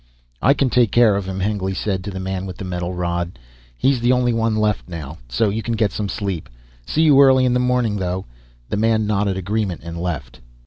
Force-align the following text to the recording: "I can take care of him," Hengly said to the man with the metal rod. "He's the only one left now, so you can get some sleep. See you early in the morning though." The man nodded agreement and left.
"I 0.41 0.55
can 0.55 0.71
take 0.71 0.91
care 0.91 1.15
of 1.15 1.27
him," 1.27 1.41
Hengly 1.41 1.75
said 1.75 2.03
to 2.05 2.09
the 2.09 2.19
man 2.19 2.47
with 2.47 2.57
the 2.57 2.65
metal 2.65 2.91
rod. 2.95 3.37
"He's 3.77 3.99
the 3.99 4.11
only 4.11 4.33
one 4.33 4.55
left 4.55 4.89
now, 4.89 5.19
so 5.29 5.49
you 5.49 5.61
can 5.61 5.75
get 5.75 5.91
some 5.91 6.09
sleep. 6.09 6.49
See 6.87 7.03
you 7.03 7.21
early 7.21 7.45
in 7.45 7.53
the 7.53 7.59
morning 7.59 7.97
though." 7.97 8.25
The 8.69 8.77
man 8.77 9.05
nodded 9.05 9.37
agreement 9.37 9.81
and 9.83 10.01
left. 10.01 10.39